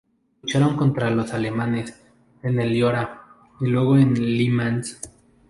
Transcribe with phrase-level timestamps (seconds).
[0.41, 1.93] Lucharon contra los alemanes
[2.41, 3.21] en el Loira,
[3.59, 4.99] y luego en Le Mans.